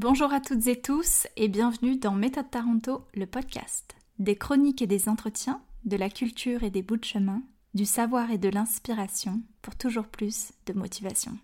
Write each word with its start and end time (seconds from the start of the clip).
Bonjour 0.00 0.32
à 0.32 0.38
toutes 0.40 0.68
et 0.68 0.80
tous 0.80 1.26
et 1.36 1.48
bienvenue 1.48 1.96
dans 1.96 2.12
Méthode 2.12 2.48
Taranto, 2.52 3.04
le 3.14 3.26
podcast. 3.26 3.96
Des 4.20 4.36
chroniques 4.36 4.80
et 4.80 4.86
des 4.86 5.08
entretiens, 5.08 5.60
de 5.86 5.96
la 5.96 6.08
culture 6.08 6.62
et 6.62 6.70
des 6.70 6.82
bouts 6.82 6.98
de 6.98 7.04
chemin, 7.04 7.42
du 7.74 7.84
savoir 7.84 8.30
et 8.30 8.38
de 8.38 8.48
l'inspiration 8.48 9.42
pour 9.60 9.74
toujours 9.74 10.06
plus 10.06 10.52
de 10.66 10.72
motivation. 10.72 11.36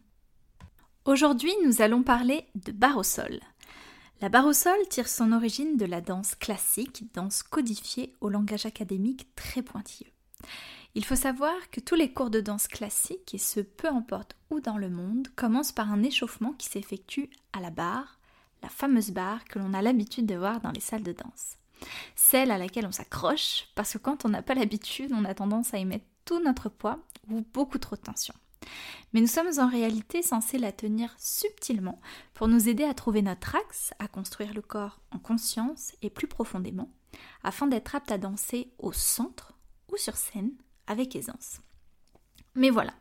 Aujourd'hui, 1.05 1.51
nous 1.67 1.83
allons 1.83 2.05
parler 2.05 2.47
de 2.55 2.71
barre 2.71 2.99
au 2.99 3.03
sol. 3.03 3.41
La 4.21 4.29
barre 4.29 4.47
au 4.47 4.53
sol 4.53 4.79
tire 4.89 5.09
son 5.09 5.33
origine 5.33 5.77
de 5.77 5.87
la 5.87 6.01
danse 6.01 6.37
classique, 6.37 7.13
danse 7.13 7.43
codifiée 7.43 8.15
au 8.21 8.29
langage 8.29 8.67
académique 8.67 9.35
très 9.35 9.63
pointilleux. 9.63 10.13
Il 10.95 11.05
faut 11.05 11.17
savoir 11.17 11.57
que 11.73 11.81
tous 11.81 11.97
les 11.97 12.13
cours 12.13 12.31
de 12.31 12.41
danse 12.41 12.69
classique, 12.69 13.35
et 13.35 13.39
ce 13.39 13.59
peu 13.59 13.89
importe 13.89 14.37
où 14.51 14.61
dans 14.61 14.79
le 14.79 14.91
monde, 14.91 15.27
commencent 15.35 15.73
par 15.73 15.91
un 15.91 16.05
échauffement 16.05 16.53
qui 16.53 16.69
s'effectue 16.69 17.31
à 17.53 17.59
la 17.59 17.71
barre, 17.71 18.21
la 18.65 18.71
fameuse 18.71 19.11
barre 19.11 19.45
que 19.45 19.59
l'on 19.59 19.75
a 19.75 19.83
l'habitude 19.83 20.25
de 20.25 20.37
voir 20.37 20.63
dans 20.63 20.71
les 20.71 20.81
salles 20.81 21.03
de 21.03 21.13
danse. 21.13 21.59
Celle 22.17 22.51
à 22.51 22.57
laquelle 22.57 22.87
on 22.87 22.93
s'accroche, 22.93 23.69
parce 23.75 23.93
que 23.93 23.99
quand 23.99 24.25
on 24.25 24.31
n'a 24.31 24.41
pas 24.41 24.55
l'habitude, 24.55 25.13
on 25.13 25.27
a 25.27 25.35
tendance 25.35 25.75
à 25.75 25.79
y 25.79 25.85
mettre 25.85 26.07
tout 26.25 26.43
notre 26.43 26.71
poids 26.71 26.99
ou 27.29 27.45
beaucoup 27.53 27.77
trop 27.77 27.95
de 27.95 28.01
tension. 28.01 28.33
Mais 29.13 29.21
nous 29.21 29.27
sommes 29.27 29.59
en 29.59 29.69
réalité 29.69 30.23
censés 30.23 30.57
la 30.57 30.73
tenir 30.73 31.15
subtilement 31.19 32.01
pour 32.33 32.49
nous 32.49 32.71
aider 32.71 32.85
à 32.85 32.95
trouver 32.95 33.21
notre 33.21 33.55
axe, 33.55 33.93
à 33.99 34.09
construire 34.09 34.55
le 34.55 34.63
corps 34.63 34.99
en 35.11 35.19
conscience 35.19 35.93
et 36.01 36.09
plus 36.09 36.27
profondément, 36.27 36.89
afin 37.43 37.67
d'être 37.67 37.95
apte 37.95 38.13
à 38.13 38.17
danser 38.17 38.73
au 38.79 38.93
centre 38.93 39.53
ou 39.93 39.99
sur 39.99 40.17
scène 40.17 40.53
avec 40.87 41.15
aisance. 41.17 41.61
Mais 42.55 42.71
voilà, 42.71 42.95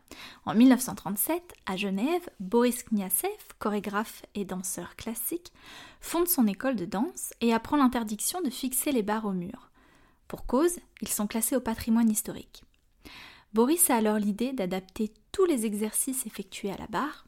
en 0.46 0.54
1937, 0.54 1.54
à 1.66 1.76
Genève, 1.76 2.28
Boris 2.38 2.82
Kniasev, 2.84 3.30
chorégraphe 3.58 4.24
et 4.34 4.44
danseur 4.44 4.94
classique, 4.96 5.52
fonde 6.00 6.28
son 6.28 6.46
école 6.46 6.76
de 6.76 6.84
danse 6.84 7.32
et 7.40 7.54
apprend 7.54 7.76
l'interdiction 7.76 8.40
de 8.42 8.50
fixer 8.50 8.92
les 8.92 9.02
barres 9.02 9.24
au 9.24 9.32
mur. 9.32 9.70
Pour 10.28 10.46
cause, 10.46 10.78
ils 11.00 11.08
sont 11.08 11.26
classés 11.26 11.56
au 11.56 11.60
patrimoine 11.60 12.10
historique. 12.10 12.64
Boris 13.54 13.88
a 13.88 13.96
alors 13.96 14.18
l'idée 14.18 14.52
d'adapter 14.52 15.12
tous 15.32 15.44
les 15.44 15.64
exercices 15.64 16.26
effectués 16.26 16.72
à 16.72 16.76
la 16.76 16.88
barre 16.88 17.26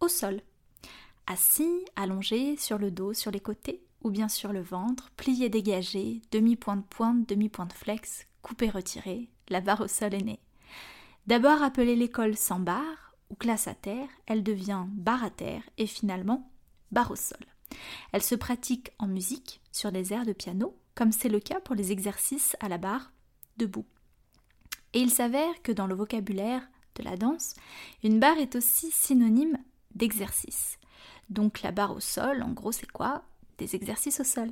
au 0.00 0.08
sol. 0.08 0.42
Assis, 1.26 1.84
allongé, 1.96 2.56
sur 2.56 2.78
le 2.78 2.90
dos, 2.90 3.14
sur 3.14 3.30
les 3.30 3.40
côtés, 3.40 3.82
ou 4.02 4.10
bien 4.10 4.28
sur 4.28 4.52
le 4.52 4.60
ventre, 4.60 5.10
plié 5.16 5.48
dégagé, 5.48 6.20
demi-point 6.32 6.76
de 6.76 6.82
pointe, 6.82 7.28
demi-point 7.28 7.66
de 7.66 7.72
flex, 7.72 8.26
coupé 8.42 8.68
retiré, 8.68 9.28
la 9.48 9.60
barre 9.60 9.82
au 9.82 9.88
sol 9.88 10.14
est 10.14 10.22
née. 10.22 10.40
D'abord 11.28 11.62
appelée 11.62 11.94
l'école 11.94 12.38
sans 12.38 12.58
barre 12.58 13.14
ou 13.28 13.34
classe 13.34 13.68
à 13.68 13.74
terre, 13.74 14.08
elle 14.24 14.42
devient 14.42 14.86
barre 14.88 15.22
à 15.22 15.28
terre 15.28 15.60
et 15.76 15.86
finalement 15.86 16.50
barre 16.90 17.10
au 17.10 17.16
sol. 17.16 17.44
Elle 18.12 18.22
se 18.22 18.34
pratique 18.34 18.92
en 18.98 19.06
musique 19.06 19.60
sur 19.70 19.92
des 19.92 20.14
airs 20.14 20.24
de 20.24 20.32
piano, 20.32 20.74
comme 20.94 21.12
c'est 21.12 21.28
le 21.28 21.38
cas 21.38 21.60
pour 21.60 21.74
les 21.74 21.92
exercices 21.92 22.56
à 22.60 22.70
la 22.70 22.78
barre 22.78 23.12
debout. 23.58 23.84
Et 24.94 25.00
il 25.00 25.10
s'avère 25.10 25.60
que 25.62 25.70
dans 25.70 25.86
le 25.86 25.94
vocabulaire 25.94 26.66
de 26.94 27.02
la 27.02 27.18
danse, 27.18 27.56
une 28.02 28.20
barre 28.20 28.38
est 28.38 28.56
aussi 28.56 28.90
synonyme 28.90 29.58
d'exercice. 29.94 30.78
Donc 31.28 31.60
la 31.60 31.72
barre 31.72 31.94
au 31.94 32.00
sol, 32.00 32.42
en 32.42 32.52
gros, 32.52 32.72
c'est 32.72 32.90
quoi? 32.90 33.22
Des 33.58 33.76
exercices 33.76 34.20
au 34.20 34.24
sol. 34.24 34.50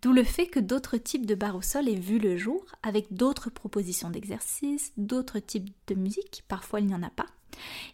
D'où 0.00 0.12
le 0.12 0.24
fait 0.24 0.46
que 0.46 0.60
d'autres 0.60 0.96
types 0.96 1.26
de 1.26 1.34
barres 1.34 1.56
au 1.56 1.62
sol 1.62 1.88
aient 1.88 1.94
vu 1.94 2.18
le 2.18 2.36
jour, 2.36 2.64
avec 2.82 3.12
d'autres 3.12 3.50
propositions 3.50 4.10
d'exercices, 4.10 4.92
d'autres 4.96 5.38
types 5.38 5.70
de 5.86 5.94
musique, 5.94 6.42
parfois 6.48 6.80
il 6.80 6.86
n'y 6.86 6.94
en 6.94 7.02
a 7.02 7.10
pas, 7.10 7.26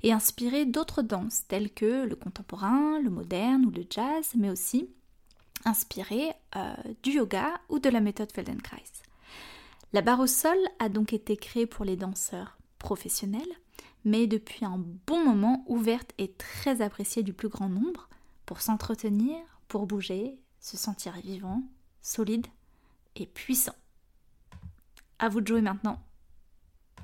et 0.02 0.12
inspiré 0.12 0.64
d'autres 0.64 1.02
danses 1.02 1.42
telles 1.48 1.70
que 1.70 2.06
le 2.06 2.16
contemporain, 2.16 3.00
le 3.00 3.11
moderne 3.11 3.66
ou 3.66 3.70
le 3.70 3.84
jazz, 3.89 4.30
mais 4.36 4.50
aussi 4.50 4.89
inspiré 5.64 6.33
euh, 6.56 6.74
du 7.02 7.12
yoga 7.12 7.61
ou 7.69 7.78
de 7.78 7.91
la 7.91 8.00
méthode 8.00 8.33
Feldenkrais. 8.33 8.83
La 9.92 10.02
barre 10.02 10.20
au 10.20 10.27
sol 10.27 10.58
a 10.78 10.89
donc 10.89 11.12
été 11.12 11.36
créée 11.36 11.66
pour 11.66 11.84
les 11.84 11.96
danseurs 11.96 12.58
professionnels, 12.78 13.42
mais 14.05 14.27
depuis 14.27 14.64
un 14.64 14.83
bon 15.07 15.24
moment 15.24 15.64
ouverte 15.67 16.12
et 16.18 16.33
très 16.33 16.83
appréciée 16.83 17.23
du 17.23 17.33
plus 17.33 17.48
grand 17.48 17.68
nombre 17.68 18.08
pour 18.46 18.61
s'entretenir, 18.61 19.36
pour 19.67 19.86
bouger, 19.86 20.39
se 20.61 20.77
sentir 20.77 21.13
vivant, 21.20 21.63
solide 22.02 22.46
et 23.17 23.27
puissant. 23.27 23.74
À 25.19 25.29
vous 25.29 25.41
de 25.41 25.46
jouer 25.46 25.61
maintenant. 25.61 26.01